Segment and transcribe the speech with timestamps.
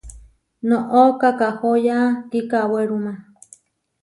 [0.69, 1.97] Noʼó kakahóya
[2.29, 3.13] kikawéruma.